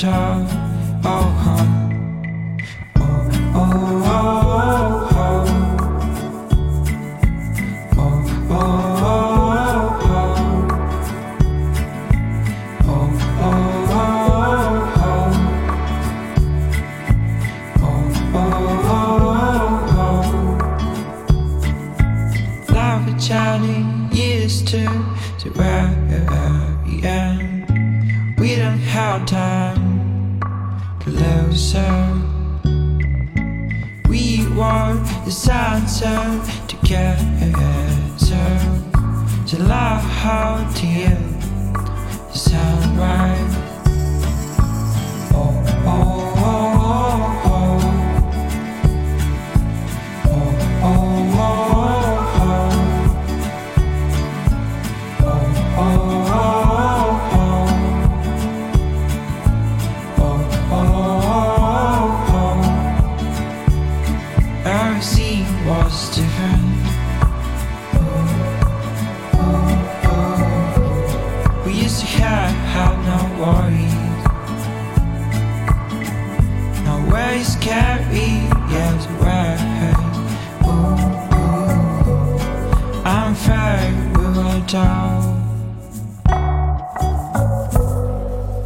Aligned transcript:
time. 0.00 0.46
Oh. 1.04 1.49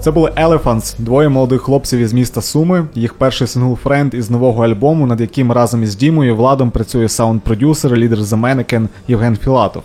Це 0.05 0.11
були 0.11 0.31
Elephants, 0.31 0.95
двоє 0.99 1.29
молодих 1.29 1.63
хлопців 1.63 1.99
із 1.99 2.13
міста 2.13 2.43
Суми. 2.43 2.87
Їх 2.95 3.15
перший 3.15 3.47
сингл 3.47 3.79
Friend 3.85 4.15
із 4.15 4.31
нового 4.31 4.65
альбому, 4.65 5.07
над 5.07 5.21
яким 5.21 5.53
разом 5.53 5.83
із 5.83 5.97
Дімою 5.97 6.37
Владом 6.37 6.71
працює 6.71 7.09
саунд-продюсер, 7.09 7.97
лідер 7.97 8.19
The 8.19 8.89
Євген 9.09 9.37
Філатов. 9.37 9.83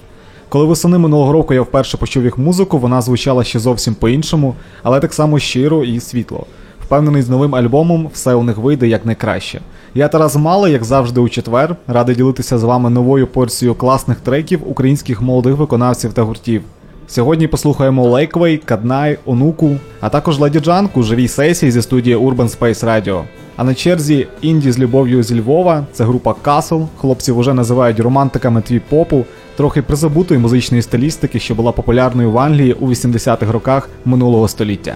Коли 0.49 0.65
восени 0.65 0.97
минулого 0.97 1.31
року 1.31 1.53
я 1.53 1.61
вперше 1.61 1.97
почув 1.97 2.23
їх 2.23 2.37
музику, 2.37 2.77
вона 2.77 3.01
звучала 3.01 3.43
ще 3.43 3.59
зовсім 3.59 3.95
по-іншому, 3.95 4.55
але 4.83 4.99
так 4.99 5.13
само 5.13 5.39
щиро 5.39 5.83
і 5.83 5.99
світло. 5.99 6.45
Впевнений, 6.85 7.21
з 7.21 7.29
новим 7.29 7.55
альбомом 7.55 8.09
все 8.13 8.33
у 8.33 8.43
них 8.43 8.57
вийде 8.57 8.87
як 8.87 9.05
найкраще. 9.05 9.61
Я 9.95 10.07
Тарас 10.07 10.35
Мали, 10.35 10.71
як 10.71 10.83
завжди, 10.83 11.21
у 11.21 11.29
четвер, 11.29 11.75
радий 11.87 12.15
ділитися 12.15 12.57
з 12.57 12.63
вами 12.63 12.89
новою 12.89 13.27
порцією 13.27 13.75
класних 13.75 14.17
треків 14.19 14.61
українських 14.65 15.21
молодих 15.21 15.55
виконавців 15.55 16.13
та 16.13 16.21
гуртів. 16.21 16.61
Сьогодні 17.09 17.47
послухаємо 17.47 18.09
Лейквей, 18.09 18.57
Каднай, 18.57 19.17
Онуку, 19.25 19.77
а 19.99 20.09
також 20.09 20.39
Леді 20.39 20.59
Джанк 20.59 20.97
у 20.97 21.03
живій 21.03 21.27
сесії 21.27 21.71
зі 21.71 21.81
студії 21.81 22.15
Urban 22.15 22.59
Space 22.59 22.85
Radio. 22.85 23.21
А 23.55 23.63
на 23.63 23.73
черзі 23.73 24.27
інді 24.41 24.71
з 24.71 24.79
любов'ю 24.79 25.23
зі 25.23 25.39
Львова 25.39 25.85
це 25.91 26.03
група 26.03 26.33
Касл. 26.33 26.81
Хлопців 26.97 27.37
уже 27.37 27.53
називають 27.53 27.99
романтиками 27.99 28.61
twee 28.61 28.81
попу, 28.89 29.25
трохи 29.57 29.81
призабутої 29.81 30.39
музичної 30.39 30.81
стилістики, 30.81 31.39
що 31.39 31.55
була 31.55 31.71
популярною 31.71 32.31
в 32.31 32.39
Англії 32.39 32.73
у 32.73 32.87
80-х 32.87 33.51
роках 33.51 33.89
минулого 34.05 34.47
століття. 34.47 34.95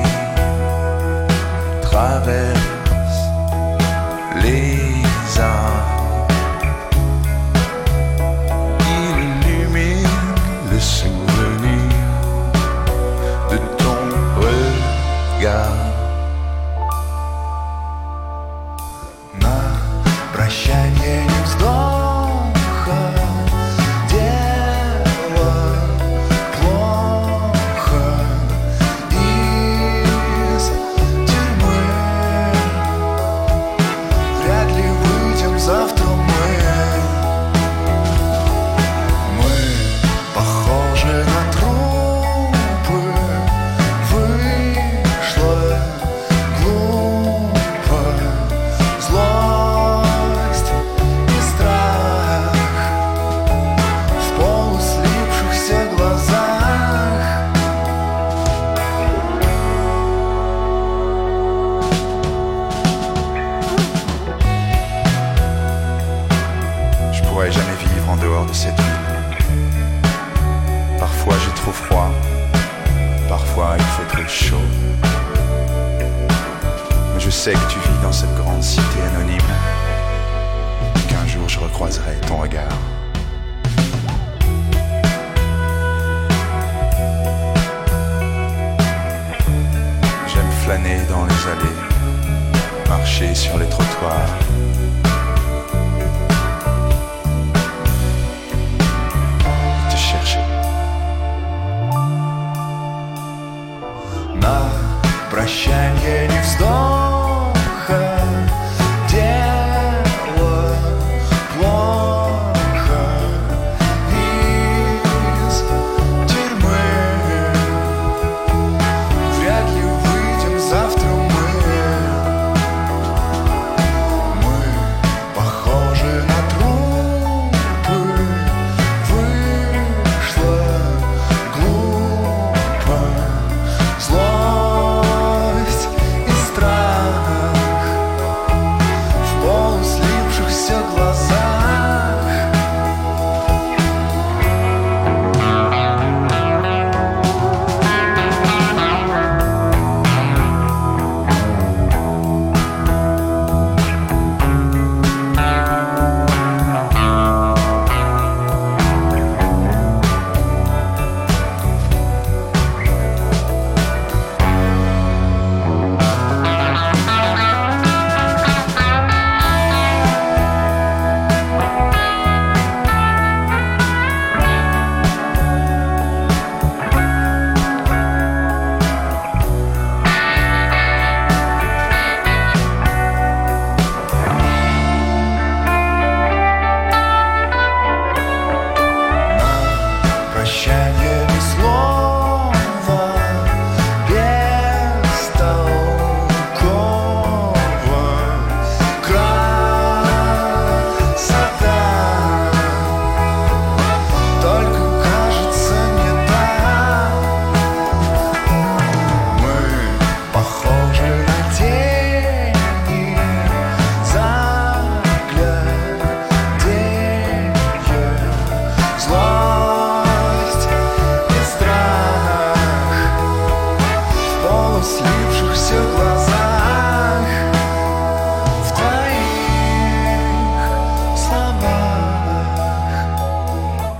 traverse 1.91 3.21
les 4.41 5.39
arbres. 5.39 6.00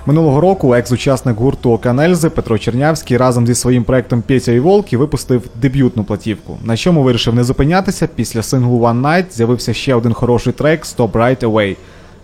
Минулого 0.06 0.42
року 0.42 0.74
екс-учасник 0.74 1.38
гурту 1.38 1.72
Оканельзи 1.72 2.30
Петро 2.30 2.58
Чернявський 2.58 3.18
разом 3.18 3.48
зі 3.48 3.56
своїм 3.56 3.84
проектом 3.84 4.22
Петя 4.22 4.52
і 4.52 4.60
Волки 4.60 4.98
випустив 4.98 5.44
дебютну 5.62 6.04
платівку, 6.04 6.58
на 6.64 6.78
чому 6.78 7.04
вирішив 7.04 7.36
не 7.36 7.44
зупинятися. 7.44 8.10
Після 8.16 8.44
синглу 8.44 8.80
One 8.80 9.02
Night 9.02 9.26
з'явився 9.32 9.74
ще 9.74 9.96
один 9.96 10.14
хороший 10.14 10.54
трек 10.54 10.84
Stop 10.84 11.12
Right 11.12 11.40
Away. 11.40 11.76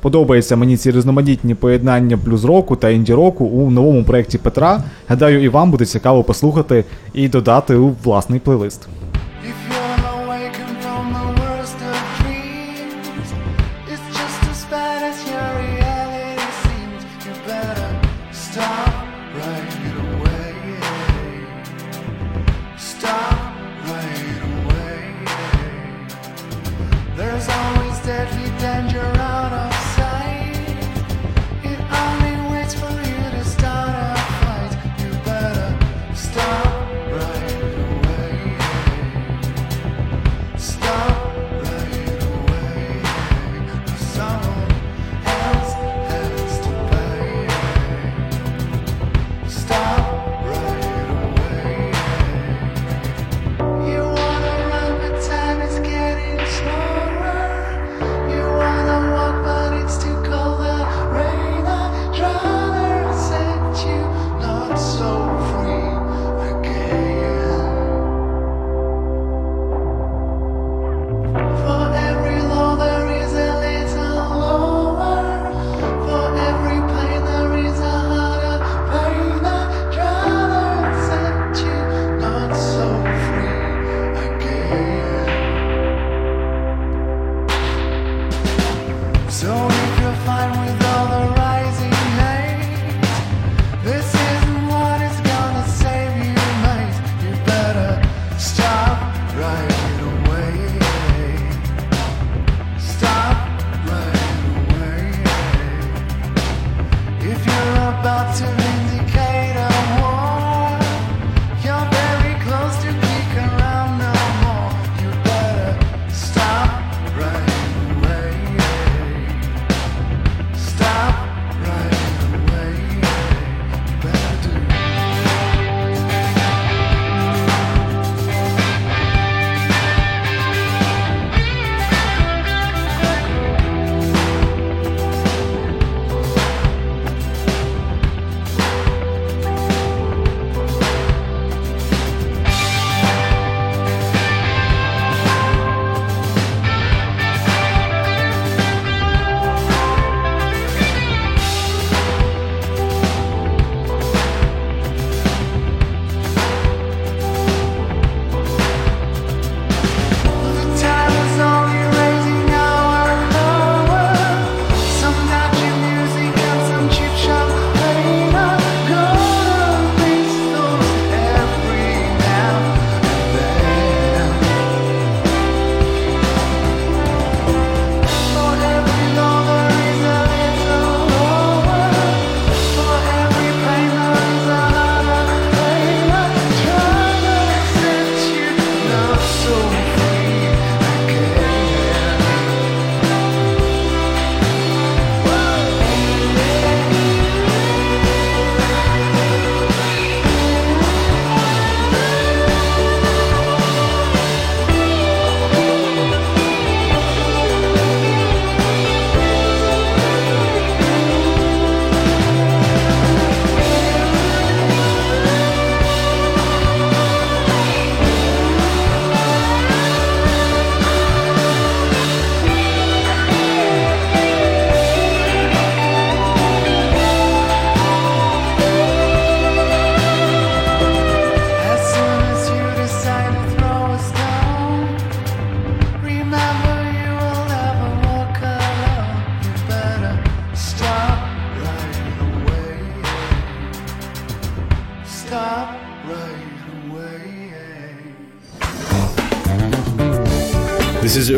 Подобається 0.02 0.56
мені 0.56 0.78
ці 0.78 0.92
різноманітні 0.92 1.56
поєднання 1.56 2.18
блюз 2.18 2.46
року 2.46 2.76
та 2.76 2.90
інді 2.90 3.14
року 3.14 3.46
у 3.46 3.72
новому 3.72 4.04
проєкті 4.04 4.38
Петра. 4.38 4.84
Гадаю, 5.08 5.44
і 5.44 5.50
вам 5.50 5.72
буде 5.72 5.86
цікаво 5.86 6.24
послухати 6.24 6.86
і 7.14 7.28
додати 7.28 7.76
у 7.76 7.96
власний 8.04 8.40
плейлист. 8.40 8.88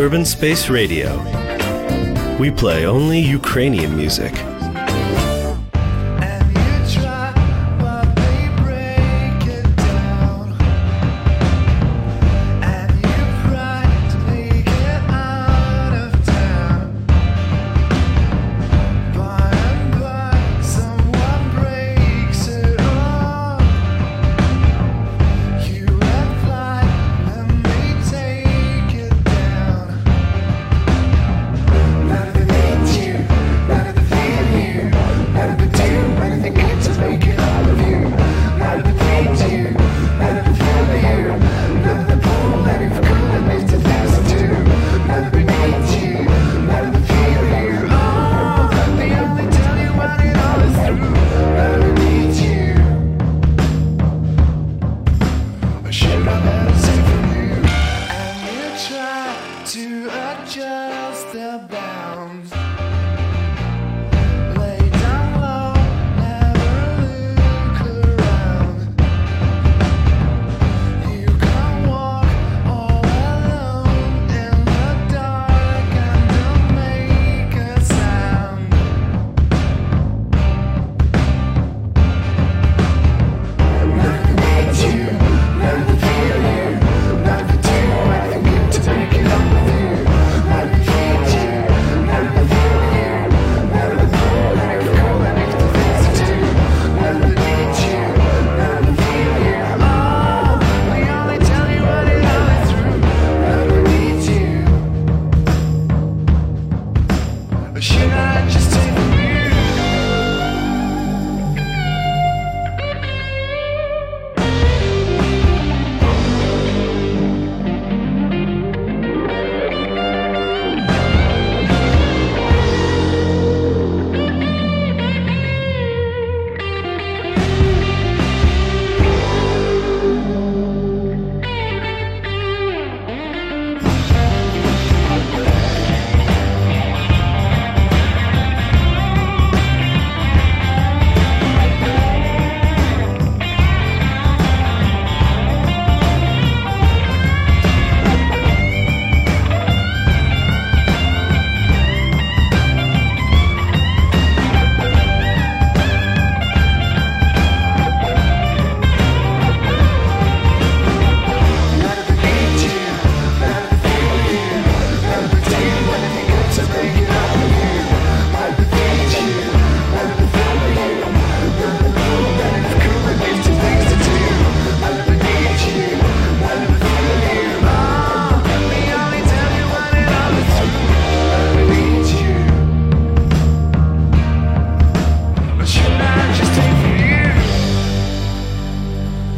Urban 0.09 0.25
Space 0.25 0.71
Radio. 0.71 1.19
We 2.39 2.49
play 2.49 2.87
only 2.87 3.19
Ukrainian 3.19 3.95
music. 3.95 4.48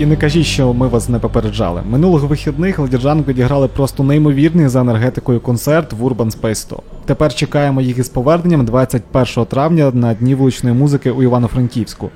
І 0.02 0.06
не 0.06 0.16
кажіть, 0.16 0.46
що 0.46 0.74
ми 0.74 0.88
вас 0.88 1.10
не 1.10 1.20
попереджали. 1.20 1.82
Минулих 1.90 2.24
вихідних 2.24 2.80
ледіржанки 2.80 3.32
відіграли 3.32 3.68
просто 3.68 4.04
неймовірний 4.04 4.68
за 4.68 4.82
енергетикою 4.82 5.40
концерт 5.40 5.94
в 5.94 6.06
Urban 6.06 6.38
Space 6.38 6.56
100. 6.56 6.84
Тепер 7.06 7.34
чекаємо 7.36 7.82
їх 7.82 7.98
із 7.98 8.10
поверненням 8.10 8.66
21 8.66 9.46
травня 9.46 9.92
на 9.94 10.14
дні 10.14 10.36
вуличної 10.36 10.76
музики 10.76 11.12
у 11.12 11.24
Івано-Франківську. 11.24 12.10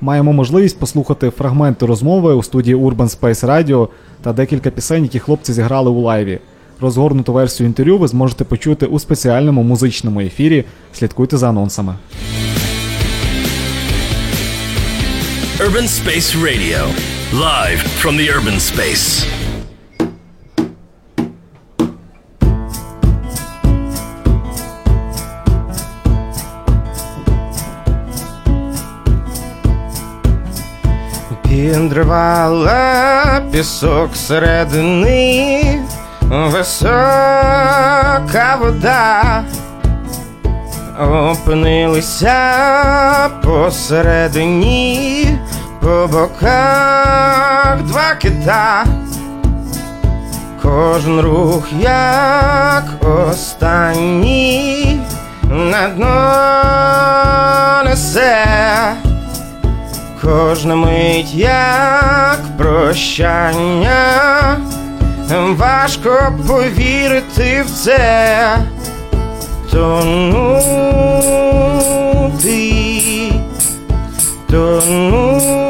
Маємо 0.00 0.32
можливість 0.32 0.78
послухати 0.78 1.30
фрагменти 1.30 1.86
розмови 1.86 2.34
у 2.34 2.42
студії 2.42 2.76
Urban 2.76 3.20
Space 3.20 3.46
Radio 3.46 3.88
та 4.22 4.32
декілька 4.32 4.70
пісень, 4.70 5.02
які 5.02 5.18
хлопці 5.18 5.52
зіграли 5.52 5.90
у 5.90 6.00
лайві. 6.00 6.38
Розгорнуту 6.80 7.32
версію 7.32 7.66
інтерв'ю 7.66 7.98
ви 7.98 8.08
зможете 8.08 8.44
почути 8.44 8.86
у 8.86 8.98
спеціальному 8.98 9.62
музичному 9.62 10.20
ефірі. 10.20 10.64
Слідкуйте 10.92 11.36
за 11.36 11.48
анонсами. 11.48 11.94
Urban 15.58 15.86
Space 15.86 16.36
Radio 16.42 17.12
live 17.32 17.80
from 17.80 18.18
the 18.18 18.28
urban 18.28 18.60
space. 18.60 19.24
Піндривала 31.42 33.42
пісок 33.52 34.16
середини, 34.16 35.80
висока 36.30 37.48
вода. 38.60 39.44
Опинилися 41.00 42.38
посередині 43.44 45.28
по 45.82 46.06
боках 46.06 47.82
два 47.82 48.14
кита, 48.14 48.84
кожен 50.62 51.20
рух 51.20 51.66
як 51.80 52.84
останній 53.00 55.00
на 55.50 55.88
дно 55.88 57.82
несе, 57.90 58.46
кожна 60.22 60.76
мить 60.76 61.34
як 61.34 62.38
прощання, 62.58 63.96
важко 65.56 66.32
повірити 66.48 67.64
в 67.66 67.70
це, 67.70 68.56
тонути, 69.70 70.62
тонути. 74.50 75.61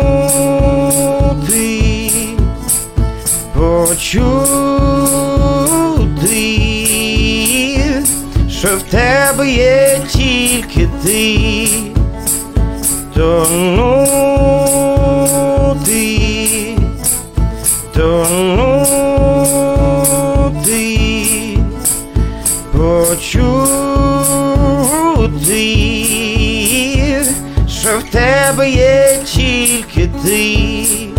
хочу 3.86 4.22
що 8.50 8.76
в 8.76 8.82
тебе 8.82 9.50
є 9.50 10.00
тільки 10.08 10.88
ти, 11.04 11.68
то 13.14 13.46
ну 13.50 14.06
ти, 15.84 16.18
то 17.94 18.26
ну 18.56 18.86
ти, 20.64 20.98
хочу 22.72 23.66
що 27.68 27.98
в 27.98 28.02
тебе 28.02 28.70
є 28.70 29.18
тільки 29.24 30.10
ти. 30.24 31.11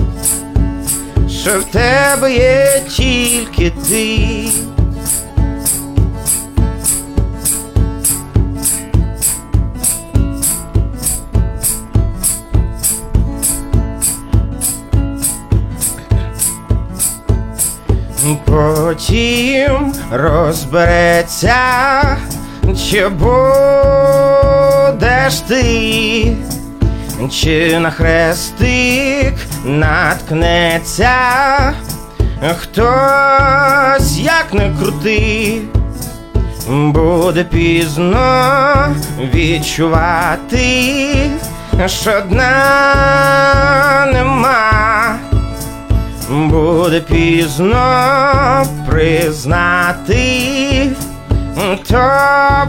Потім 18.45 19.93
розбереться, 20.11 21.55
чи 22.77 23.07
будеш 23.09 24.19
ти, 25.47 26.37
чи 27.31 27.79
на 27.79 27.91
хрестик 27.91 29.33
наткнеться 29.63 31.09
хтось 32.51 34.17
як 34.17 34.53
не 34.53 34.71
крути, 34.79 35.61
буде 36.67 37.43
пізно 37.43 38.95
відчувати, 39.33 41.15
що 41.85 42.21
дна 42.21 42.55
нема. 44.13 45.15
Буде 46.29 46.99
пізно 46.99 48.65
признати, 48.89 50.29
то 51.87 52.11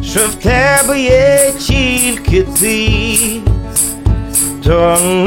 що 0.04 0.20
в 0.20 0.36
тебе 0.44 1.00
є 1.02 1.54
тільки 1.60 2.42
ти. 2.42 2.88
Тонути, 4.64 5.18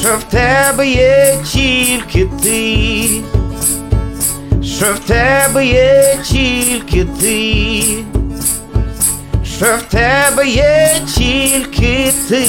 що 0.00 0.16
в 0.16 0.22
тебе 0.22 0.88
є 0.88 1.38
тільки 1.52 2.28
ти, 2.42 3.08
що 4.62 4.86
в 4.94 4.98
тебе 4.98 5.66
є 5.66 6.18
тільки 6.24 7.06
ти, 7.20 7.82
що 9.44 9.76
в 9.76 9.82
тебе 9.82 10.48
є 10.48 11.00
тільки 11.14 12.12
ти. 12.28 12.46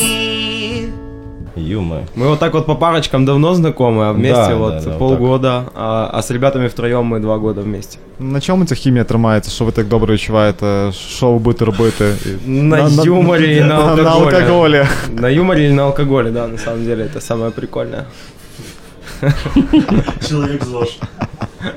Юмор. 1.57 1.99
Мы 2.17 2.29
вот 2.29 2.39
так 2.39 2.55
вот 2.55 2.67
по 2.67 2.75
парочкам 2.75 3.25
давно 3.25 3.55
знакомы, 3.55 4.09
а 4.09 4.13
вместе 4.13 4.49
Да, 4.49 4.55
вот 4.55 4.75
да, 4.75 4.81
да, 4.81 4.91
вот 4.91 4.99
полгода, 4.99 5.65
а, 5.75 6.11
а 6.13 6.23
с 6.23 6.31
ребятами 6.31 6.67
втроем 6.69 7.05
мы 7.15 7.21
два 7.21 7.37
года 7.37 7.61
вместе. 7.61 7.99
На 8.19 8.41
чому 8.41 8.65
ця 8.65 8.75
хімія 8.75 9.05
тримається? 9.05 9.51
Що 9.51 9.65
ви 9.65 9.73
так 9.73 9.87
добре 9.89 10.15
відчуваєте? 10.15 10.93
Що 10.93 11.33
ви 11.33 11.39
будете 11.39 11.65
робити? 11.65 12.15
На 12.47 12.79
юморе 13.05 13.57
и 13.57 13.61
на 13.61 13.67
на 13.67 14.11
алкоголе. 14.11 14.37
алкоголі. 14.37 14.87
На 15.13 15.29
юморе 15.29 15.65
или 15.65 15.75
на 15.75 15.83
алкоголе, 15.83 16.31
да, 16.31 16.47
на 16.49 16.59
самом 16.59 16.85
деле 16.85 17.05
это 17.05 17.21
самое 17.21 17.51
прикольное. 17.51 18.05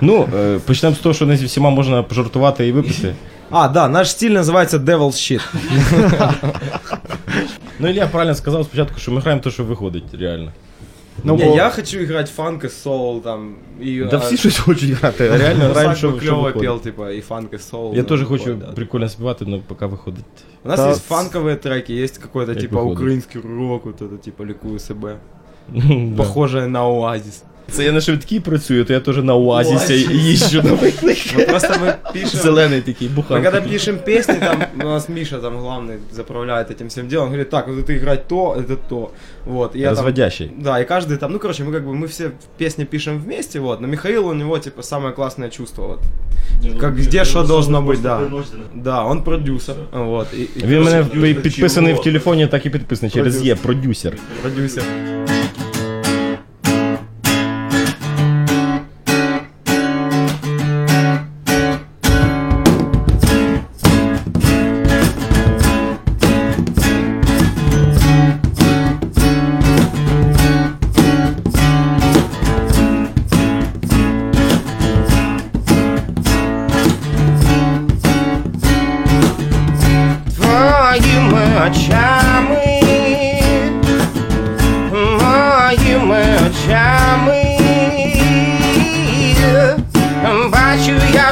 Ну, 0.01 0.28
е, 0.36 0.60
почнемо 0.65 0.95
з 0.95 0.99
того, 0.99 1.15
що 1.15 1.25
не 1.25 1.38
зі 1.38 1.45
всіма 1.45 1.69
можна 1.69 2.04
пожартувати 2.04 2.67
і 2.67 2.71
випити. 2.71 3.15
А, 3.51 3.67
да, 3.67 3.88
наш 3.88 4.12
стиль 4.12 4.32
называется 4.32 4.78
Devil's 4.78 5.12
Shit. 5.12 5.41
Ну, 7.80 7.89
Ілля 7.89 8.08
правильно 8.08 8.36
сказав 8.36 8.65
спочатку, 8.65 8.99
що 8.99 9.12
ми 9.12 9.21
граємо 9.21 9.41
те, 9.41 9.51
що 9.51 9.63
виходить, 9.63 10.04
реально. 10.19 10.51
Ну, 11.23 11.36
Не, 11.38 11.45
бо- 11.45 11.56
я 11.56 11.69
хочу 11.69 11.99
играть 11.99 12.30
фанк 12.30 12.63
и 12.63 12.69
соул 12.69 13.21
там. 13.21 13.56
И, 13.82 14.04
Да 14.12 14.17
а, 14.17 14.19
всі 14.19 14.38
щось 14.38 14.58
хочуть 14.58 14.89
грати, 14.91 15.28
а 15.34 15.38
реально 15.38 15.67
Русак 15.67 15.73
граємо, 15.73 15.93
бы 15.93 15.97
що, 15.97 16.19
що 16.21 16.32
клёво 16.36 16.41
виходить. 16.43 16.62
пел, 16.62 16.80
типа, 16.82 17.12
и 17.12 17.21
фанк, 17.21 17.54
и 17.54 17.60
соул. 17.60 17.95
Я 17.95 18.01
ну, 18.01 18.04
теж 18.08 18.19
такое, 18.19 18.38
хочу 18.38 18.54
да. 18.54 18.65
прикольно 18.65 19.10
співати, 19.10 19.45
але 19.47 19.58
поки 19.67 19.86
виходить. 19.86 20.25
У 20.65 20.69
нас 20.69 20.80
Да. 20.80 20.89
есть 20.91 21.12
фанковые 21.12 21.56
треки, 21.56 21.93
есть 21.93 22.17
какой-то 22.17 22.54
Как 22.54 22.62
типа 22.62 22.80
выходит. 22.80 22.91
украинский 22.93 23.41
рок, 23.41 23.86
вот 23.86 24.01
это 24.01 24.17
типа 24.17 24.43
ликую 24.45 24.80
себе. 24.80 25.15
Да. 25.69 26.17
Похожее 26.23 26.67
на 26.67 26.84
Оазис. 26.86 27.43
Це 27.71 27.84
я 27.84 27.91
на 27.91 28.01
швидкій 28.01 28.39
працюю, 28.39 28.86
то 28.86 28.93
я 28.93 28.99
теж 28.99 29.17
на 29.17 29.36
Оазісі 29.36 29.93
їжджу 30.12 30.62
на 30.63 30.73
виклик. 30.73 31.17
Мы 31.38 31.45
просто 31.49 31.67
мы 31.73 31.95
пишем... 32.13 32.39
Зелений 32.39 32.82
такий, 32.82 33.08
Мы 33.10 33.13
буханка. 33.15 33.51
когда 33.51 33.69
пишем 33.69 33.97
песни, 33.97 34.36
там 34.39 34.63
у 34.82 34.84
нас 34.89 35.10
Миша 35.10 35.38
там 35.38 35.54
главный 35.58 35.97
заправляет 36.12 36.69
этим 36.71 36.88
всем 36.88 37.08
делом, 37.08 37.23
он 37.25 37.30
говорит, 37.32 37.49
так, 37.49 37.67
вот 37.67 37.78
это 37.80 37.97
играть 37.97 38.28
то, 38.28 38.56
это 38.60 38.78
то. 38.89 39.12
Вот, 39.45 39.75
и 39.75 39.80
я 39.80 39.86
там- 39.88 39.95
Розводящий. 39.95 40.51
Да, 40.58 40.80
и 40.82 40.86
каждый 40.86 41.17
там, 41.17 41.32
ну 41.32 41.39
короче, 41.39 41.63
мы 41.63 41.71
как 41.73 41.84
бы, 41.88 41.93
мы 41.93 42.08
все 42.08 42.32
песни 42.58 42.86
пишем 42.86 43.19
вместе, 43.19 43.60
вот, 43.60 43.82
но 43.82 43.88
Михаил 43.88 44.28
у 44.28 44.34
него 44.34 44.60
типа 44.60 44.84
самое 44.84 45.13
классное 45.13 45.49
чувство, 45.49 45.88
вот. 45.88 45.99
Как 46.82 46.95
где 46.95 47.25
что 47.25 47.43
должно 47.43 47.82
быть, 47.82 48.01
да. 48.01 48.21
Да, 48.75 49.04
он 49.04 49.21
продюсер, 49.23 49.75
вот. 49.91 50.28
И, 50.34 50.41
и 50.41 50.65
Він 50.67 50.84
мене 50.84 51.06
короче, 51.13 51.34
пи- 51.34 51.41
підписаний 51.41 51.93
в 51.93 52.01
телефоні, 52.01 52.47
так 52.47 52.65
і 52.65 52.69
підписаний 52.69 53.12
через 53.12 53.41
Є, 53.45 53.56
продюсер. 53.56 54.13
продюсер. 54.41 54.84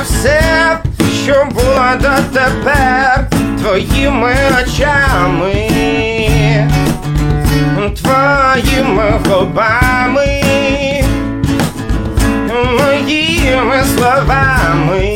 Все, 0.05 0.79
що 1.25 1.49
було 1.55 1.85
дотепер, 1.95 3.29
твоїми 3.59 4.35
очами, 4.63 5.71
твоїми 8.03 9.21
губами, 9.29 10.43
моїми 12.81 13.85
словами. 13.97 15.15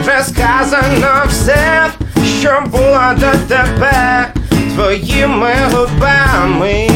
Вже 0.00 0.24
сказано 0.24 1.24
все, 1.28 1.86
що 2.40 2.62
було 2.70 3.02
дотепер 3.14 4.28
твоїми 4.74 5.52
губами. 5.72 6.88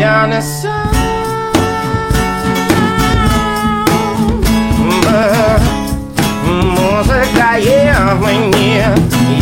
Я 0.00 0.26
не 0.26 0.42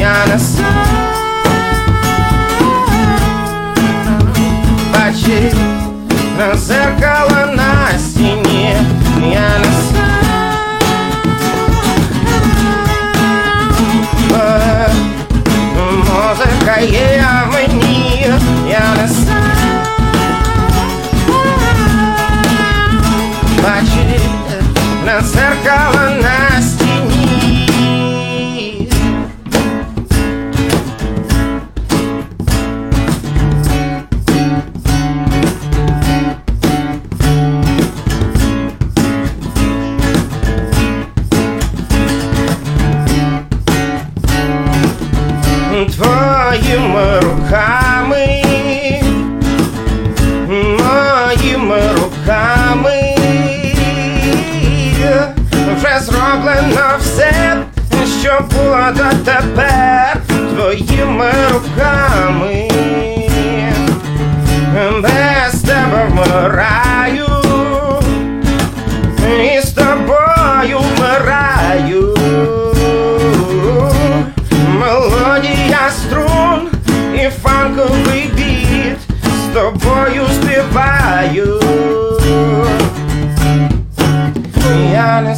я 0.06 0.26
не 0.26 0.38
сам. 0.38 0.64
Бачить 4.92 5.56
зеркало 6.54 7.46
на 7.56 7.98
стіні, 7.98 8.76
я 9.22 9.58
не 9.58 9.64
сам. 9.64 10.06
Музика 15.98 16.80
є 16.80 17.24
в 17.48 17.52
мені, 17.52 18.32
я 18.68 19.02
не 19.02 19.08
сам. 19.08 19.44
Бачить 23.62 24.20
на 25.06 25.20
зеркало 25.20 26.10
на 26.22 26.35
що 58.26 58.44
влада 58.50 59.12
тепер 59.24 60.16
твоїми 60.50 61.30
руками, 61.52 62.68
без 65.02 65.60
тебе 65.60 66.08
вмираю, 66.10 67.26
і 69.44 69.60
з 69.60 69.70
тобою 69.70 70.78
вмираю, 70.78 72.16
мелодія 74.68 75.90
струн 75.90 76.68
і 77.14 77.28
фанковий 77.42 78.30
біт 78.34 78.98
з 79.44 79.54
тобою 79.54 80.26
співаю. 80.34 81.60
Я 84.92 85.20
не 85.20 85.36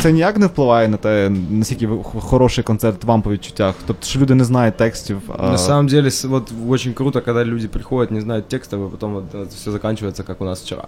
Це 0.00 0.12
ніяк 0.12 0.38
не 0.38 0.46
впливає 0.46 0.88
на 0.88 0.96
те, 0.96 1.30
наскільки 1.50 1.86
ви- 1.86 1.96
х- 2.04 2.20
хороший 2.20 2.64
концерт 2.64 3.04
вам 3.04 3.22
по 3.22 3.30
відчуттях. 3.30 3.74
Тобто, 3.86 4.06
що 4.06 4.20
люди 4.20 4.34
не 4.34 4.44
знають 4.44 4.76
текстів. 4.76 5.18
А... 5.38 5.50
На 5.50 5.58
самом 5.58 5.86
деле, 5.86 6.08
с- 6.10 6.24
вот 6.28 6.52
очень 6.68 6.92
круто, 6.92 7.20
когда 7.20 7.44
люди 7.44 7.68
приходят, 7.68 8.10
не 8.10 8.20
знают 8.20 8.48
текстов, 8.48 8.86
и 8.86 8.90
потом 8.90 9.12
вот 9.14 9.48
все 9.48 9.70
заканчивается, 9.70 10.22
как 10.22 10.40
у 10.40 10.44
нас 10.44 10.62
вчера. 10.62 10.84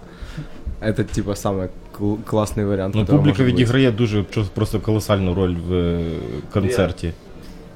Это 0.81 1.03
типа 1.03 1.31
самый 1.31 1.67
кл- 1.99 2.17
классный 2.31 2.65
вариант. 2.65 2.95
Ну, 2.95 3.01
который 3.01 3.05
публіка 3.17 3.27
может 3.27 3.41
быть. 3.41 3.45
відіграє 3.57 3.91
дуже 3.91 4.23
чо- 4.31 4.45
просто 4.53 4.79
колосальну 4.79 5.33
роль 5.33 5.55
в 5.67 5.73
е, 5.73 5.99
концерті. 6.53 7.13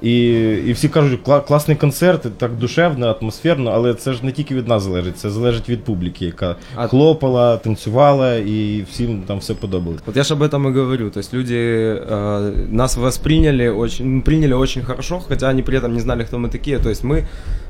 І, 0.02 0.26
і 0.66 0.72
всі 0.72 0.88
кажуть, 0.88 1.20
«Кла- 1.26 1.46
класний 1.46 1.76
концерт, 1.76 2.26
так 2.38 2.52
душевно, 2.58 3.06
атмосферно, 3.20 3.70
але 3.70 3.94
це 3.94 4.12
ж 4.12 4.24
не 4.24 4.32
тільки 4.32 4.54
від 4.54 4.68
нас 4.68 4.82
залежить, 4.82 5.18
це 5.18 5.30
залежить 5.30 5.68
від 5.68 5.84
публіки, 5.84 6.24
яка 6.26 6.56
А- 6.76 6.86
хлопала, 6.86 7.56
танцювала, 7.56 8.34
і 8.36 8.84
всім 8.90 9.22
там 9.26 9.38
все 9.38 9.54
подобалось. 9.54 10.00
Вот 10.06 10.16
я 10.16 10.22
же 10.22 10.34
об 10.34 10.42
этом 10.42 10.68
и 10.68 10.72
говорю. 10.72 11.10
То 11.10 11.20
есть 11.20 11.34
люди 11.34 11.54
э, 11.54 12.72
нас 12.72 12.96
восприняли 12.96 13.68
очень, 13.68 14.06
ну, 14.16 14.22
приняли 14.22 14.52
очень 14.54 14.82
хорошо, 14.82 15.20
хотя 15.28 15.48
они 15.50 15.62
при 15.62 15.78
этом 15.78 15.88
не 15.88 16.00
знали, 16.00 16.24
кто 16.24 16.38
мы 16.38 16.50
такие. 16.50 16.78
То 16.78 16.88
есть 16.90 17.04
мы 17.04 17.24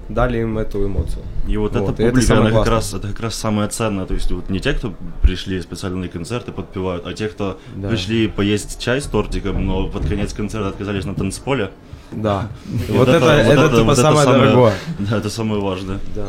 дали 0.08 0.38
им 0.38 0.58
эту 0.58 0.84
эмоцию. 0.86 1.22
И 1.48 1.56
вот, 1.56 1.72
эта 1.76 1.80
Вот, 1.80 2.00
и 2.00 2.02
это 2.02 2.10
публика, 2.10 2.26
самое 2.26 2.46
она 2.48 2.50
как 2.50 2.68
классное. 2.68 2.74
раз, 2.74 2.94
это 2.94 3.12
как 3.12 3.20
раз 3.20 3.34
самое 3.34 3.68
ценное. 3.68 4.06
То 4.06 4.14
есть 4.14 4.30
вот 4.32 4.50
не 4.50 4.58
те, 4.60 4.72
кто 4.72 4.92
пришли 5.22 5.62
специально 5.62 5.96
на 5.98 6.08
концерты, 6.08 6.52
подпевают, 6.52 7.06
а 7.06 7.12
те, 7.12 7.28
кто 7.28 7.56
Да. 7.76 7.88
пришли 7.88 8.28
поесть 8.28 8.82
чай 8.82 8.98
с 9.00 9.04
тортиком, 9.06 9.66
но 9.66 9.88
под 9.88 10.06
конец 10.08 10.32
концерта 10.32 10.68
отказались 10.68 11.04
на 11.06 11.14
танцполе. 11.14 11.68
Да. 12.12 12.48
И 12.88 12.92
Вот 12.92 13.08
это, 13.08 13.26
это, 13.26 13.68
типа 13.68 13.82
вот 13.82 13.98
это 13.98 14.02
самое 14.02 14.26
дорогое. 14.26 14.74
Да, 14.98 15.18
это 15.18 15.30
самое 15.30 15.60
важное. 15.60 15.98
Да. 16.14 16.28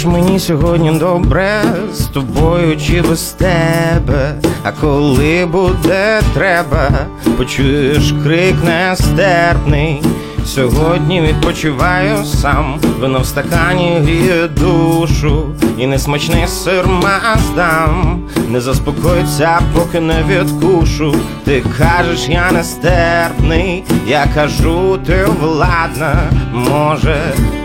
Знаєш, 0.00 0.22
мені 0.22 0.38
сьогодні 0.38 0.90
добре 0.90 1.62
з 1.92 2.04
тобою 2.04 2.76
чи 2.76 3.02
без 3.02 3.22
тебе. 3.22 4.34
А 4.62 4.72
коли 4.72 5.46
буде 5.46 6.20
треба, 6.34 6.90
почуєш 7.36 8.14
крик 8.24 8.54
нестерпний. 8.64 10.02
Сьогодні 10.46 11.20
відпочиваю 11.20 12.24
сам, 12.24 12.80
вино 13.00 13.18
в 13.18 13.26
стакані 13.26 13.98
гріє 14.02 14.48
душу, 14.48 15.46
і 15.78 15.86
несмачний 15.86 16.46
сир 16.46 16.86
маздам, 16.86 18.22
не 18.48 18.60
заспокоїться, 18.60 19.60
поки 19.74 20.00
не 20.00 20.22
відкушу. 20.28 21.14
Ти 21.44 21.62
кажеш, 21.78 22.28
я 22.28 22.52
нестерпний, 22.52 23.84
я 24.06 24.26
кажу, 24.34 24.98
ти 25.06 25.26
владна, 25.40 26.30
може 26.52 27.16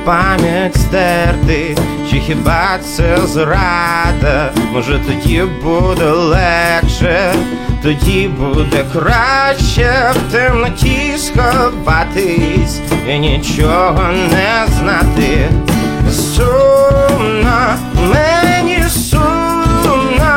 пам'ять 0.06 0.76
стерти, 0.76 1.78
чи 2.12 2.20
хіба 2.20 2.78
це 2.96 3.18
зрада? 3.28 4.52
Може 4.74 5.00
тоді 5.08 5.44
буде 5.64 6.06
легше, 6.06 7.34
тоді 7.84 8.28
буде 8.40 8.86
краще 8.94 10.14
в 10.16 10.32
темноті 10.32 11.18
сховатись 11.18 12.80
і 13.10 13.20
нічого 13.20 14.04
не 14.32 14.66
знати. 14.80 15.50
Сумно, 16.12 17.76
мені 18.14 18.84
сумно 18.90 20.32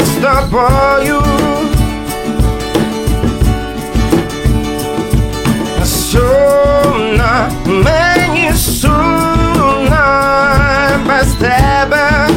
з 0.00 0.10
тобою. 0.10 0.87
Тебе. 11.38 12.28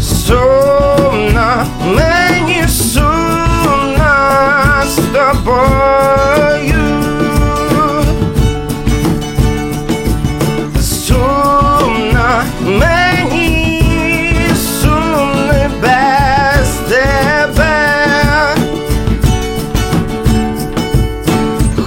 Сумно, 0.00 1.66
мені 1.86 2.68
сумно 2.68 4.14
з 4.86 4.96
тобою. 4.96 6.74
Сумно, 10.80 12.42
мені 12.66 13.82
сумно 14.80 15.70
без 15.82 16.68
тебе. 16.88 17.76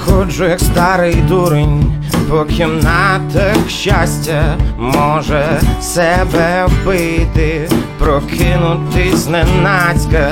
Ходжу, 0.06 0.46
як 0.46 0.60
старий 0.60 1.16
дурень, 1.16 1.97
по 2.30 2.46
кімнатах 2.46 3.70
щастя, 3.70 4.58
може 4.78 5.62
себе 5.82 6.66
вбити, 6.66 7.70
прокинутись 8.00 9.16
зненацька, 9.16 10.32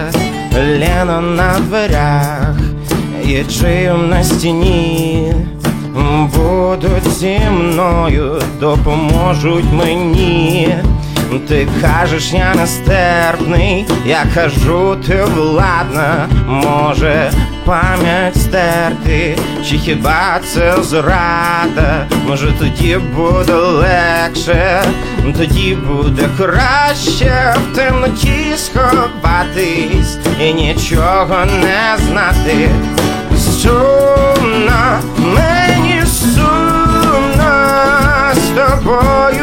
ліно 0.57 1.21
на 1.21 1.59
дверях, 1.59 2.55
є 3.25 3.43
чим 3.43 4.09
на 4.09 4.23
стіні. 4.23 5.33
Будуть 6.35 7.07
зі 7.07 7.39
мною, 7.51 8.41
допоможуть 8.59 9.73
мені. 9.73 10.75
Ти 11.39 11.67
кажеш, 11.81 12.33
я 12.33 12.53
нестерпний, 12.55 13.85
я 14.05 14.25
кажу, 14.33 14.95
ти 15.07 15.23
владна, 15.23 16.27
може 16.47 17.31
пам'ять 17.65 18.41
стерти, 18.41 19.37
чи 19.69 19.77
хіба 19.77 20.39
це 20.53 20.83
зрада? 20.83 22.07
Може 22.27 22.51
тоді 22.59 22.97
буде 23.15 23.53
легше, 23.53 24.83
тоді 25.37 25.77
буде 25.87 26.29
краще 26.37 27.55
в 27.57 27.75
темноті 27.75 28.53
сховатись 28.57 30.17
і 30.41 30.53
нічого 30.53 31.45
не 31.45 31.97
знати. 32.07 32.69
Сумно, 33.61 34.99
мені 35.17 36.03
сумно 36.05 37.51
з 38.33 38.47
тобою. 38.49 39.34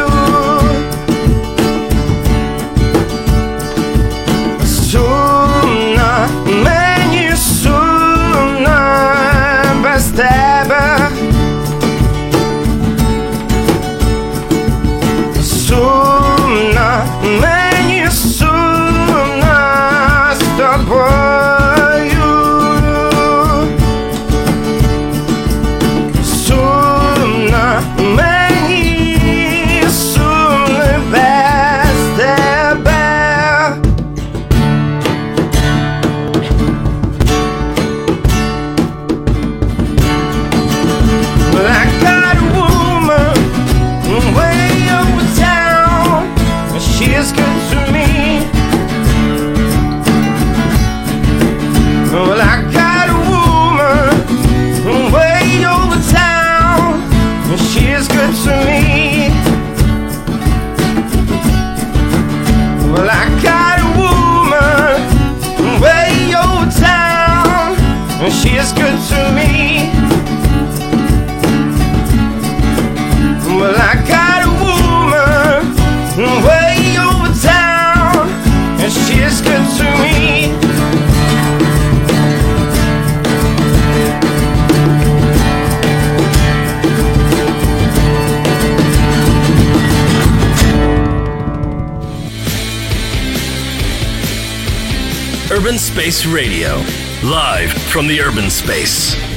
Space 95.93 96.25
Radio, 96.25 96.77
live 97.21 97.71
from 97.71 98.07
the 98.07 98.19
urban 98.19 98.49
space. 98.49 99.32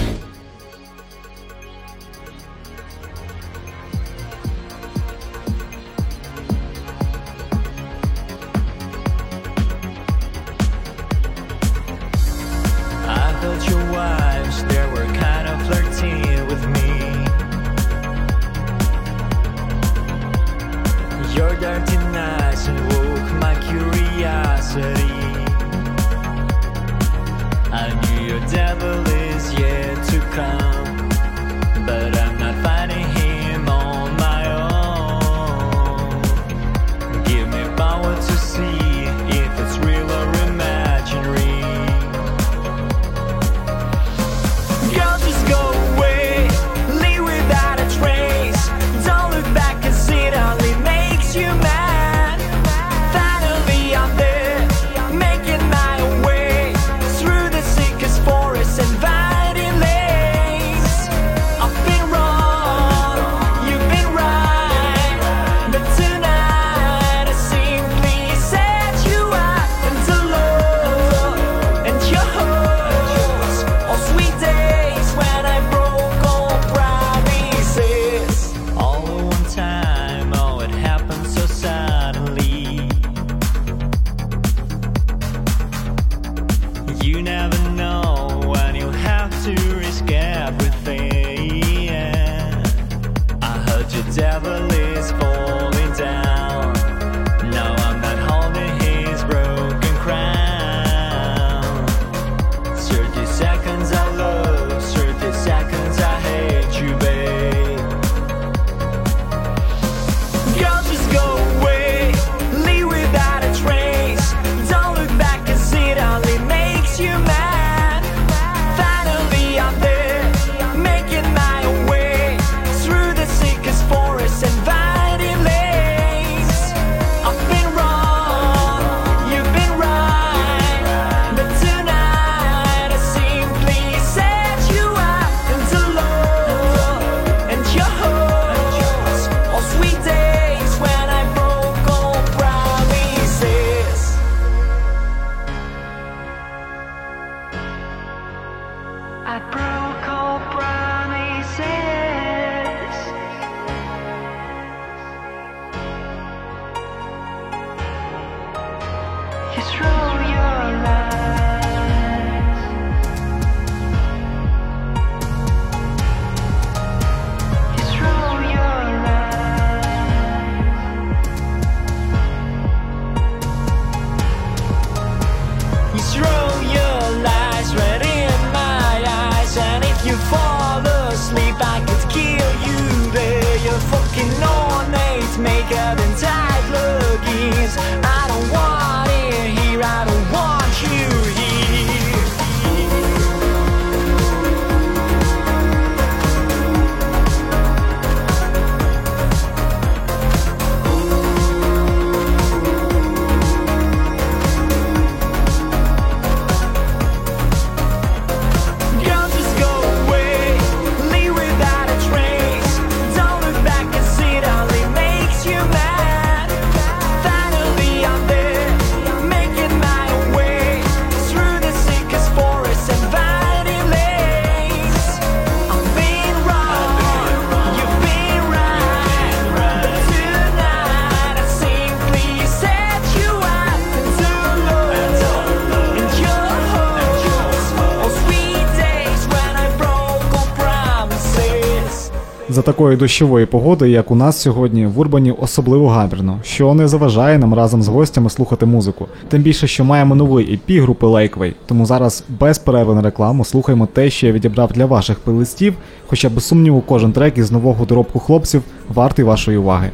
такої 242.67 242.97
дощової 242.97 243.47
погоди, 243.47 243.91
як 243.91 244.11
у 244.11 244.14
нас 244.14 244.41
сьогодні, 244.41 244.87
в 244.87 244.99
Урбані 244.99 245.33
особливо 245.33 245.89
гамірно, 245.89 246.39
що 246.43 246.75
не 246.75 246.89
заважає 246.89 247.39
нам 247.39 247.55
разом 247.55 247.83
з 247.83 247.89
гостями 247.89 248.31
слухати 248.31 248.67
музику. 248.67 249.07
Тим 249.29 249.43
більше, 249.43 249.67
що 249.67 249.85
маємо 249.85 250.14
новий 250.14 250.61
EP 250.69 250.83
групи 250.83 251.07
Лейквей, 251.07 251.55
тому 251.67 251.87
зараз 251.87 252.25
без 252.29 252.59
перерви 252.59 252.95
на 252.95 253.03
рекламу 253.03 253.45
слухаємо 253.45 253.87
те, 253.87 254.11
що 254.11 254.27
я 254.27 254.33
відібрав 254.33 254.73
для 254.73 254.87
ваших 254.87 255.19
плейлистів, 255.19 255.75
хоча 256.07 256.29
без 256.29 256.45
сумніву 256.45 256.81
кожен 256.81 257.12
трек 257.12 257.39
із 257.39 257.53
нового 257.53 257.85
доробку 257.85 258.19
хлопців 258.19 258.62
вартий 258.95 259.25
вашої 259.25 259.59
уваги. 259.59 259.91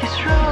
He's 0.00 0.16
true. 0.16 0.43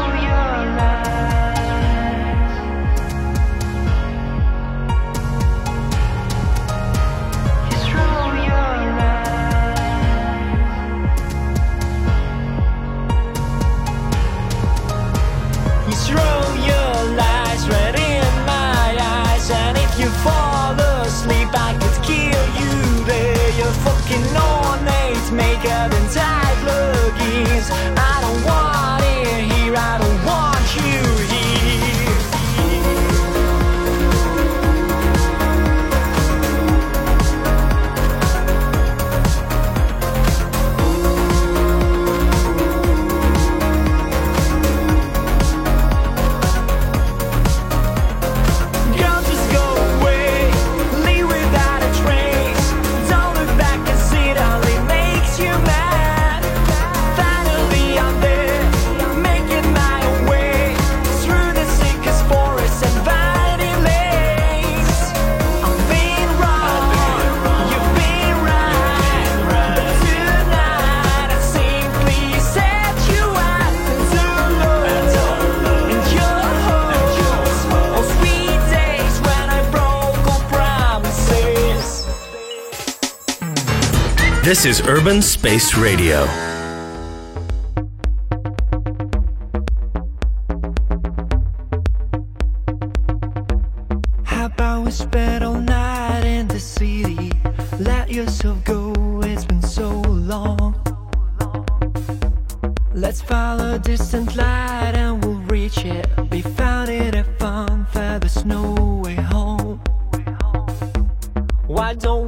This 84.62 84.78
is 84.78 84.86
Urban 84.86 85.20
Space 85.20 85.74
Radio. 85.76 86.51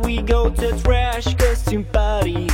we 0.05 0.21
go 0.21 0.51
to 0.51 0.79
trash 0.83 1.35
costume 1.35 1.85
party. 1.85 2.49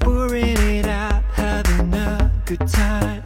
Pouring 0.00 0.56
it 0.78 0.86
out, 0.86 1.22
having 1.34 1.92
a 1.94 2.30
good 2.46 2.66
time. 2.68 3.24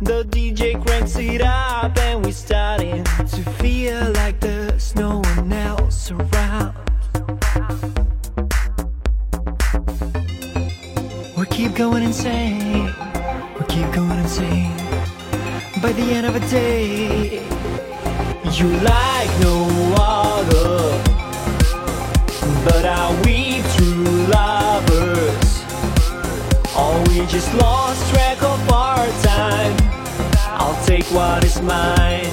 The 0.00 0.24
DJ 0.30 0.84
cranks 0.84 1.16
it 1.16 1.40
up 1.42 1.98
and 1.98 2.24
we're 2.24 2.32
starting 2.32 3.04
To 3.04 3.42
feel 3.60 4.12
like 4.12 4.38
there's 4.40 4.94
no 4.94 5.18
one 5.18 5.52
else 5.52 6.10
around. 6.10 6.74
We 11.36 11.46
keep 11.46 11.74
going 11.74 12.02
insane. 12.02 12.94
We 13.58 13.66
keep 13.66 13.90
going 13.92 14.18
insane. 14.18 14.76
By 15.82 15.92
the 15.92 16.06
end 16.16 16.26
of 16.26 16.34
the 16.34 16.46
day 16.48 17.42
You 18.52 18.68
like 18.80 19.30
no 19.40 19.94
other. 19.96 20.97
But 22.68 22.84
are 22.84 23.14
we 23.24 23.62
true 23.76 24.04
lovers? 24.28 25.50
Or 26.76 26.92
we 27.08 27.24
just 27.26 27.52
lost 27.54 27.98
track 28.12 28.42
of 28.42 28.60
our 28.70 29.06
time? 29.22 29.74
I'll 30.60 30.78
take 30.84 31.06
what 31.06 31.44
is 31.44 31.62
mine. 31.62 32.28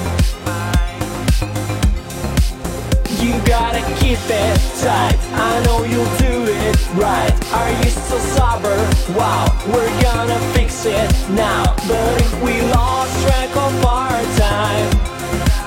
You 3.18 3.32
gotta 3.46 3.80
keep 3.98 4.20
it 4.28 4.58
tight. 4.84 5.18
I 5.32 5.62
know 5.64 5.84
you'll 5.84 6.16
do 6.18 6.44
it 6.52 6.76
right. 6.94 7.34
Are 7.54 7.70
you 7.82 7.90
still 7.90 8.20
sober? 8.36 8.76
Wow, 9.18 9.46
we're 9.72 10.02
gonna 10.02 10.38
fix 10.52 10.84
it 10.84 11.10
now. 11.30 11.74
But 11.88 12.20
if 12.20 12.42
we 12.42 12.60
lost 12.76 13.12
track 13.24 13.56
of 13.56 13.84
our 13.86 14.22
time, 14.36 14.90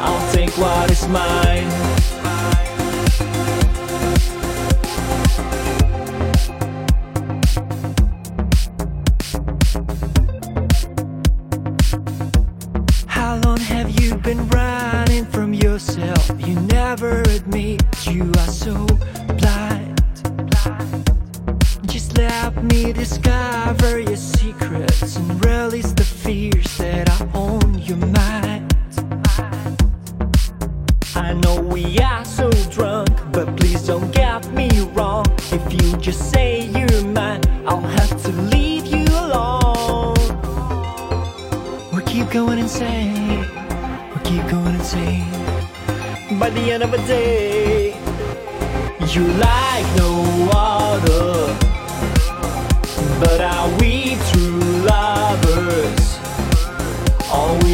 I'll 0.05 0.31
take 0.31 0.55
what 0.59 0.91
is 0.91 1.07
mine. 1.07 1.98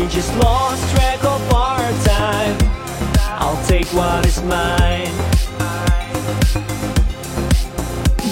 We 0.05 0.11
just 0.11 0.35
lost 0.37 0.95
track 0.95 1.23
of 1.23 1.53
our 1.53 1.79
time? 2.03 2.55
I'll 3.41 3.65
take 3.65 3.87
what 3.87 4.25
is 4.25 4.41
mine. 4.43 5.09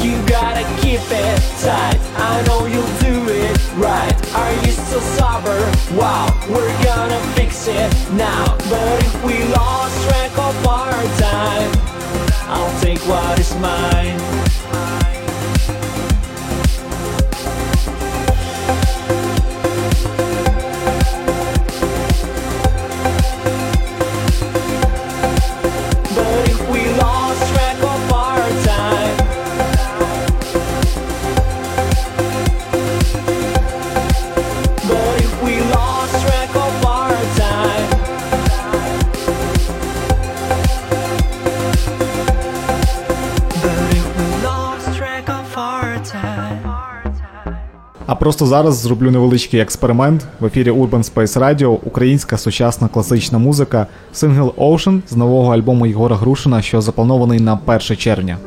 You 0.03 0.13
gotta 0.27 0.63
keep 0.81 1.01
it 1.01 1.39
tight. 1.63 1.99
I 2.17 2.43
know 2.47 2.65
you'll 2.67 2.97
do 2.99 3.15
it 3.27 3.57
right. 3.77 4.35
Are 4.35 4.53
you 4.65 4.71
still 4.71 5.01
sober? 5.17 5.59
Wow, 5.97 6.27
we're 6.49 6.83
gonna 6.83 7.19
fix 7.33 7.67
it 7.67 7.91
now. 8.13 8.55
But 8.69 9.03
if 9.03 9.25
we 9.25 9.43
lost 9.45 9.95
track 10.07 10.31
of 10.37 10.67
our 10.67 10.93
time, 11.17 11.71
I'll 12.53 12.81
take 12.81 12.99
what 13.07 13.39
is 13.39 13.55
mine. 13.55 14.42
Просто 48.23 48.45
зараз 48.45 48.75
зроблю 48.75 49.11
невеличкий 49.11 49.59
експеримент 49.59 50.25
в 50.39 50.45
ефірі 50.45 50.71
Urban 50.71 51.13
Space 51.13 51.39
Radio, 51.39 51.67
українська 51.67 52.37
сучасна 52.37 52.87
класична 52.87 53.37
музика, 53.37 53.87
сингл 54.13 54.47
Ocean 54.57 55.01
з 55.09 55.15
нового 55.15 55.53
альбому 55.53 55.85
Єгора 55.85 56.15
Грушина, 56.15 56.61
що 56.61 56.81
запланований 56.81 57.39
на 57.39 57.59
1 57.65 57.97
червня. 57.97 58.37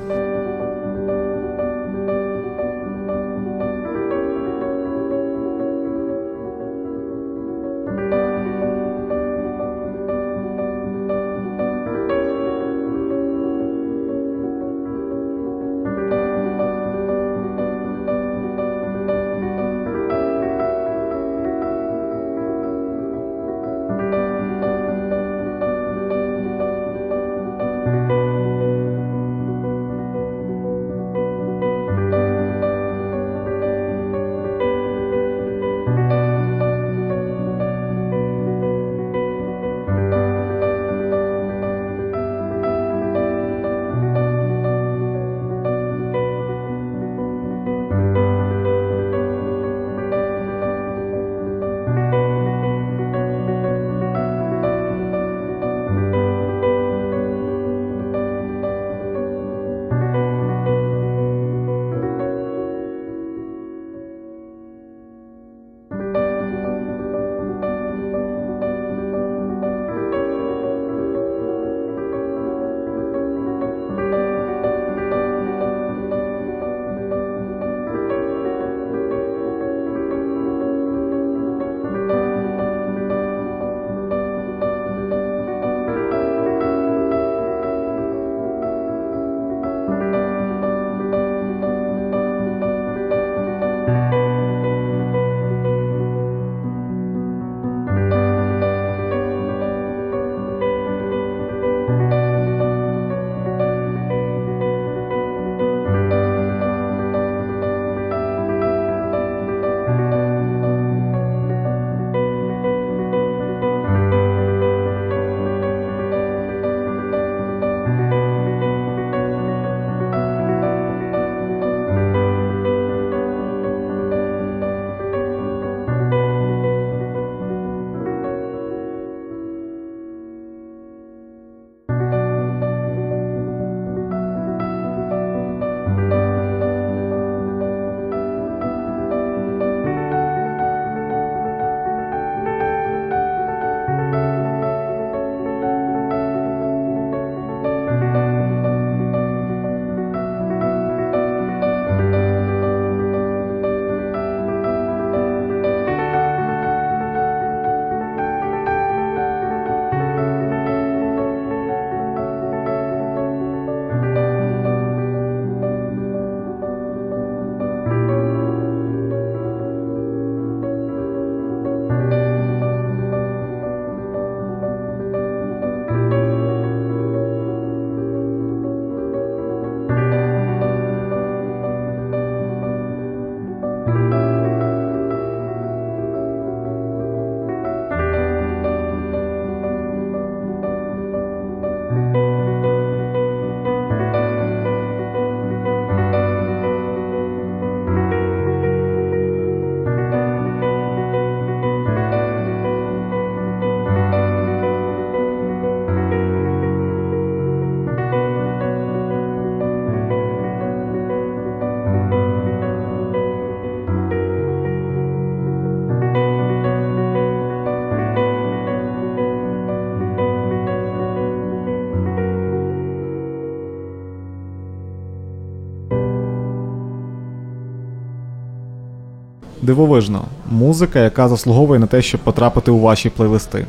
Дивовижно, 229.67 230.25
музика, 230.51 230.99
яка 230.99 231.29
заслуговує 231.29 231.81
на 231.81 231.87
те, 231.87 232.03
щоб 232.03 232.21
потрапити 232.21 232.71
у 232.71 232.81
ваші 232.81 233.11
плейлисти. 233.11 233.67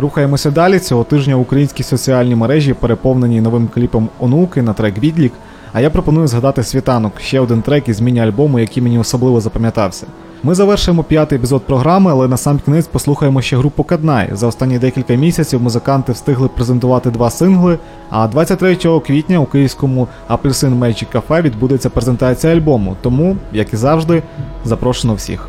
Рухаємося 0.00 0.50
далі. 0.50 0.78
Цього 0.78 1.04
тижня 1.04 1.36
українські 1.36 1.82
соціальні 1.82 2.34
мережі 2.34 2.74
переповнені 2.74 3.40
новим 3.40 3.68
кліпом 3.74 4.08
онуки 4.20 4.62
на 4.62 4.72
трек 4.72 4.98
Відлік. 4.98 5.32
А 5.72 5.80
я 5.80 5.90
пропоную 5.90 6.26
згадати 6.28 6.62
світанок, 6.62 7.12
ще 7.20 7.40
один 7.40 7.62
трек 7.62 7.88
із 7.88 8.00
міні-альбому, 8.00 8.58
який 8.58 8.82
мені 8.82 8.98
особливо 8.98 9.40
запам'ятався. 9.40 10.06
Ми 10.44 10.54
завершуємо 10.54 11.04
п'ятий 11.04 11.38
епізод 11.38 11.62
програми, 11.66 12.10
але 12.10 12.28
на 12.28 12.36
сам 12.36 12.58
кінець 12.58 12.86
послухаємо 12.86 13.42
ще 13.42 13.56
групу 13.56 13.84
Каднай. 13.84 14.28
За 14.32 14.46
останні 14.46 14.78
декілька 14.78 15.14
місяців 15.14 15.62
музиканти 15.62 16.12
встигли 16.12 16.48
презентувати 16.48 17.10
два 17.10 17.30
сингли. 17.30 17.78
А 18.10 18.28
23 18.28 18.76
квітня 19.06 19.38
у 19.38 19.46
київському 19.46 20.08
Апельсин 20.28 20.74
Magic 20.74 21.06
Cafe 21.12 21.42
відбудеться 21.42 21.90
презентація 21.90 22.54
альбому. 22.54 22.96
Тому, 23.02 23.36
як 23.52 23.72
і 23.72 23.76
завжди, 23.76 24.22
запрошено 24.64 25.14
всіх. 25.14 25.48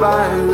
by 0.00 0.49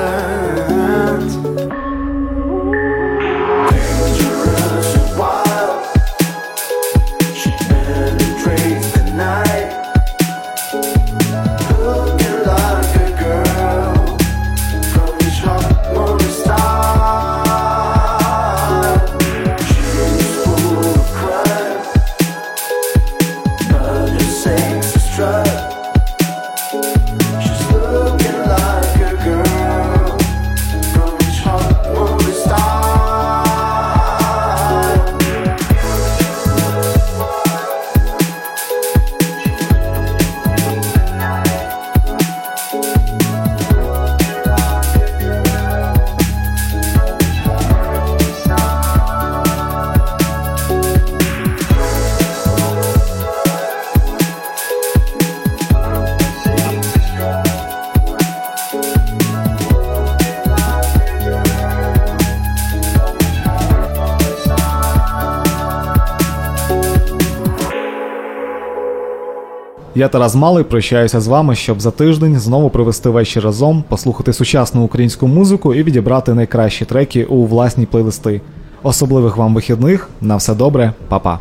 Я 69.97 70.09
Тарас 70.09 70.35
Малий 70.35 70.65
прощаюся 70.65 71.21
з 71.21 71.27
вами, 71.27 71.55
щоб 71.55 71.81
за 71.81 71.91
тиждень 71.91 72.39
знову 72.39 72.71
привести 72.71 73.09
вечір 73.09 73.45
разом, 73.45 73.85
послухати 73.89 74.33
сучасну 74.33 74.83
українську 74.83 75.27
музику 75.27 75.75
і 75.75 75.83
відібрати 75.83 76.35
найкращі 76.35 76.85
треки 76.85 77.25
у 77.25 77.47
власні 77.47 77.87
плейлисти. 77.87 78.41
Особливих 78.83 79.37
вам 79.37 79.55
вихідних. 79.55 80.09
На 80.21 80.37
все 80.37 80.55
добре, 80.55 80.93
Па-па. 81.09 81.39